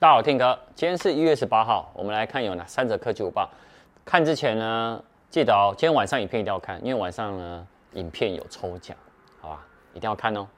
[0.00, 3.46] 大家好，Tim 哥，今天是一月十八号，我们来看有哪三则科技午报。
[4.02, 8.96] 看之前呢，记得哦，今天晚上影片一定要看，因为晚上呢，影片有抽奖，
[9.42, 10.48] 好吧，一定要看哦。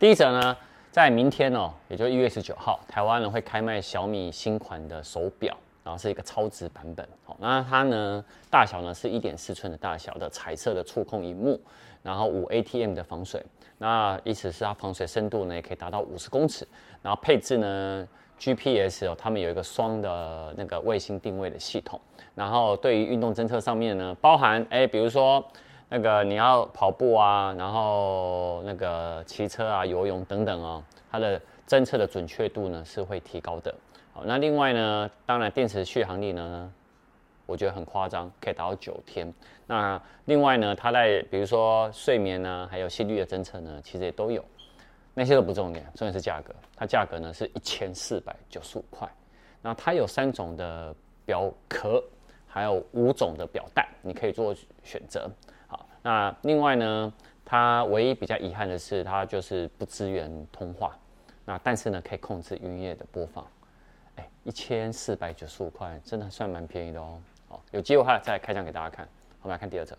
[0.00, 0.56] 第一则呢，
[0.90, 7.06] 在明天哦，也就是一月十九号，台湾呢会开卖小米新款的手表，然后是一个超值版本。
[7.24, 11.60] 好，那它呢，大小呢是一点四寸的大小的彩色的触控荧幕，
[12.02, 13.44] 然后五 ATM 的防水。
[13.78, 16.68] 那意思是它防水深度呢，也可以达到五十公尺。
[17.02, 18.06] 然后配置呢
[18.38, 21.98] ，GPS 哦，他们有一个双的那个卫星定位的系统。
[22.34, 25.42] 然后对于运动侦测上面呢，包含哎，比如说
[25.88, 33.74] 那个你要跑步啊，然后那个骑车啊、游泳等等哦，它的侦测的准确度呢是会提高的。
[34.12, 36.72] 好，那另外呢，当然电池续航力呢。
[37.46, 39.34] 我觉得很夸张，可以达到九天。
[39.66, 44.44] 那另外呢，它在比如说睡眠呢，还有心率的侦测呢，其实也都有。
[45.14, 46.54] 那些都不重点，重点是价格。
[46.76, 49.12] 它价格呢是一千四百九十五块。
[49.60, 50.94] 那它有三种的
[51.26, 52.00] 表壳，
[52.46, 55.28] 还有五种的表带，你可以做选择。
[55.66, 57.12] 好，那另外呢，
[57.44, 60.96] 它唯一比较遗憾的是，它就是不支援通话。
[61.44, 63.44] 那但是呢，可以控制音乐的播放。
[64.44, 67.20] 一千四百九十五块，真的算蛮便宜的哦。
[67.48, 69.06] 好，有机会的话再开箱给大家看。
[69.42, 69.96] 我们来看第二则。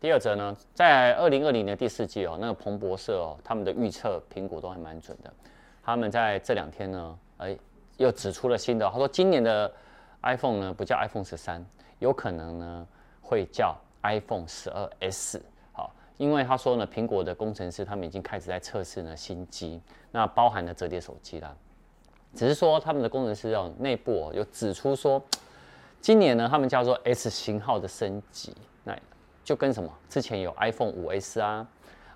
[0.00, 5.32] 第二则呢，在二零二零年第四季哦，那个彭博社哦，他们的预测苹果都还蛮准的。
[5.82, 7.58] 他们在这两天呢，哎，
[7.96, 8.88] 又指出了新的。
[8.88, 9.70] 他说今年的
[10.22, 11.64] iPhone 呢，不叫 iPhone 十三，
[11.98, 12.86] 有可能呢
[13.20, 15.42] 会叫 iPhone 十二 S。
[15.72, 19.80] 好，因为他说呢，苹果的工程师他们已经开始在测试呢新机，
[20.12, 21.56] 那包含了折叠手机啦。
[22.34, 25.22] 只是说他们的工程师哦，内部有指出说。
[26.00, 28.96] 今年呢，他们叫做 S 型号的升级，那
[29.42, 31.66] 就跟什么之前有 iPhone 五 S 啊、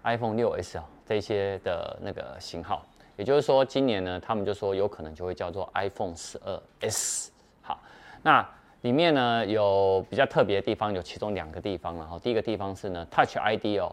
[0.05, 7.33] iPhone 六 S 啊这些的那个型号，也就是说，今年呢，他们就说有可能就会叫做 iPhone 十二 S。
[7.61, 7.83] 好，
[8.23, 8.49] 那
[8.83, 13.93] 里面呢有比较特别的地方，有其中两个地方，然后第一个地方是呢，Touch ID 哦，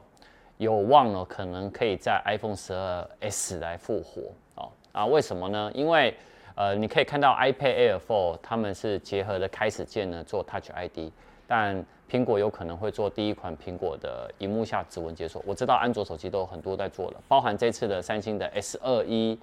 [0.57, 5.05] 有望哦可能可以在 iPhone 十二 S 来复活哦啊？
[5.05, 5.71] 为什么呢？
[5.73, 6.13] 因为
[6.55, 11.11] 呃，你可以看到 iPad Air 4他们是结合的开始键呢做 Touch ID，
[11.47, 15.41] 但苹果有可能会做第一款苹果的荧幕下指纹解锁。
[15.45, 19.37] 我知道安卓手机都有很多在做了，包含这次的三星的 S21，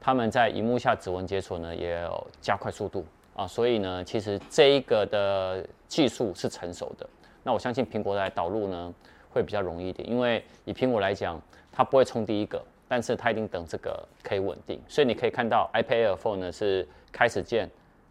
[0.00, 3.04] 他们在荧幕下指纹解锁呢也有加快速度
[3.36, 7.08] 啊，所以呢，其实这一个的技术是成熟的。
[7.44, 8.92] 那我相信苹果来导入呢
[9.30, 11.40] 会比较容易一点，因为以苹果来讲，
[11.70, 12.60] 它不会冲第一个。
[12.88, 17.68] 但是它一定等这个可以稳定，所以你可以看到 iPad Air 4呢是开始键，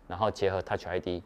[0.08, 1.22] 然后结合 Touch ID，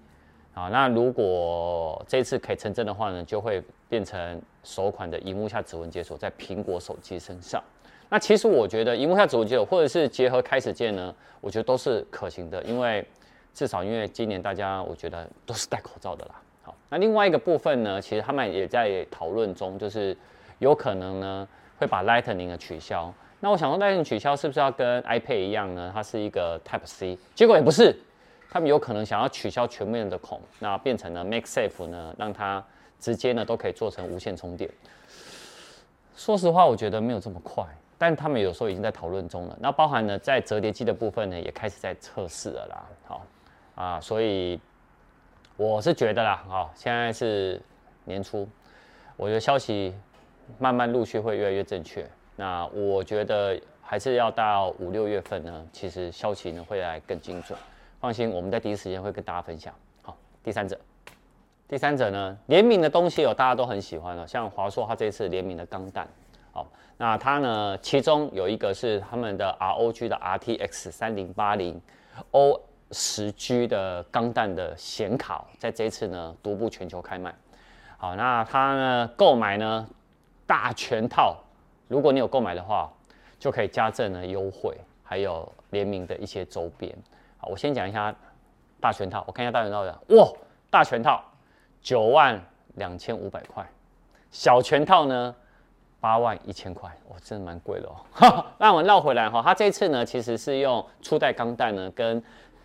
[0.53, 7.63] 啊，那如果这次可以成真的话呢，就会变成首款的荧幕下指纹解锁在苹果手机身上。
[8.09, 13.05] 那其实我觉得荧幕下指纹解锁或者是结合开始键呢，我觉得都是可行的，因为
[13.53, 16.41] 至少因为今年大家我觉得都是戴口罩的啦。
[16.61, 20.15] 好，那另外一个部分呢，其实他们也在讨论中，就是
[20.59, 23.11] 有可能呢会把 Lightning 的取消。
[23.41, 25.89] 那我想说，Lightning 取消是不是要跟 iPad 一样呢？
[25.93, 27.95] 它是一个 Type C，结果也不是，
[28.49, 32.61] 他们有可能想要取消全面的孔，那变成了 MagSafe 呢，让它
[32.99, 34.69] 直接呢都可以做成无线充电。
[36.17, 37.63] 说实话，我觉得没有这么快，
[37.97, 39.57] 但他们有时候已经在讨论中了。
[39.61, 42.85] 那包含呢，在折叠机的部分呢，也开始在测试了啦。
[43.07, 43.25] 好
[43.75, 44.59] 啊，所以
[45.55, 47.61] 我是觉得啦，好，现在是
[48.03, 48.45] 年初，
[49.15, 49.95] 我觉得消息
[50.57, 52.05] 慢慢陆续会越来越正确。
[52.39, 57.59] 那我觉得还是要到五六月份呢，其实消息呢会来更精准。
[57.99, 59.73] 放心，我们在第一时间会跟大家分享。
[60.01, 60.79] 好，第三者，
[61.67, 66.07] 第三者呢，联名的东西哦，大家都很喜欢哦，像华硕它这次联名的钢弹，
[66.53, 71.81] 好，那它呢，其中有一个是他们的 ROG 的 RTX 三零八零
[72.31, 72.57] O
[72.91, 77.35] 十 G 的钢弹的显卡，在这次呢独步全球开卖。
[77.97, 79.85] 好，那它呢购买呢
[80.47, 81.35] 大全套。
[81.89, 82.89] 如果你有购买的话，
[83.37, 86.95] 就可以加赠呢优惠，还有联名的一些周边。
[87.37, 88.15] 好，我先讲一下
[88.79, 90.27] 大全套，我看一下大全套的，哇，
[90.69, 91.23] 大全套
[91.81, 92.39] 九万
[92.75, 93.67] 两千五百块，
[94.29, 95.35] 小全套呢
[95.99, 98.45] 八万一千块，哇，真的蛮贵的哦。
[98.59, 102.23] 那我们绕回来哈，它这次呢其实是用初代钢弹呢跟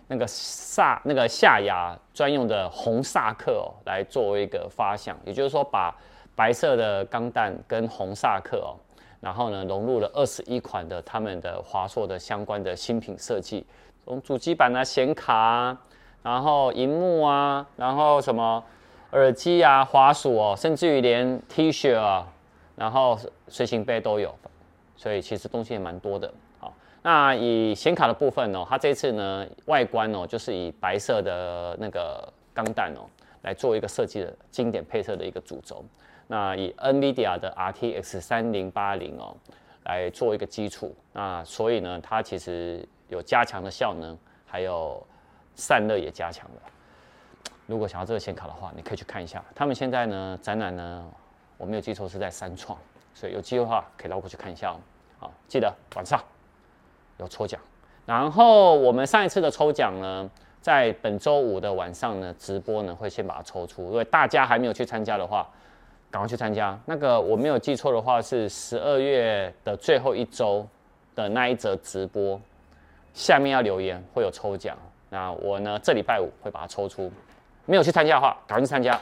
[0.09, 5.97] 那个萨那个夏亚专用的红萨克哦来作为一个发想，也就是说把
[6.37, 8.77] 白色的钢弹跟红萨克哦。
[9.25, 13.65] 然后呢，融入了二十一款的他们的华硕的相关的新品设计，
[14.05, 15.81] 从主机板啊、显卡啊，
[16.23, 18.63] 然后荧幕啊，然后什么
[19.13, 22.31] 耳机啊、滑鼠哦，甚至于连 T 恤啊，
[22.77, 23.19] 然后
[23.49, 24.35] 随行杯都有，
[24.95, 26.31] 所以其实东西也蛮多的。
[26.61, 33.09] 好，那以显卡的部分哦，它这次呢外观哦就是以白色的那个钢弹哦
[33.41, 35.83] 来做一个设计的经典配色的一个主轴。
[36.27, 39.37] 那以 NVIDIA 的 RTX 三零八零哦
[39.85, 44.17] 来做一个基础，那所以呢它其实有加强的效能，
[44.47, 45.07] 还有
[45.55, 46.63] 散热也加强了。
[47.67, 49.45] 如果想要这个显卡的话，你可以去看一下。
[49.55, 51.11] 他们现在呢展览呢，
[51.57, 52.79] 我没有记错是在三创，
[53.15, 54.77] 所以有机会的话可以绕过去看一下哦。
[55.19, 56.23] 好，记得晚上
[57.19, 57.61] 有抽奖。
[58.07, 60.31] 然后我们上一次的抽奖呢，
[60.61, 63.85] 在本周五的晚上呢直播呢会先把它抽出。
[63.85, 65.49] 如果大家还没有去参加的话，
[66.15, 66.79] 赶快去参加。
[66.87, 70.65] 那个我没有记错的话是十二月的最后一周
[71.17, 72.41] 的那一则直播，
[73.13, 74.79] 下面要留言会有抽奖。
[75.11, 77.11] 那我呢这礼拜五会把它抽出。
[77.67, 78.97] 没有去参加的话，赶快去参加，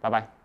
[0.00, 0.39] 拜拜。